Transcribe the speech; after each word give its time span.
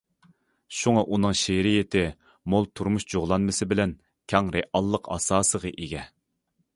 شۇڭا 0.77 1.01
ئۇنىڭ 1.15 1.35
شېئىرىيىتى 1.41 2.01
مول 2.53 2.65
تۇرمۇش 2.79 3.05
جۇغلانمىسى 3.15 3.67
بىلەن 3.73 3.93
كەڭ 4.33 4.49
رېئاللىق 4.57 5.11
ئاساسىغا 5.17 5.73
ئىگە. 5.77 6.07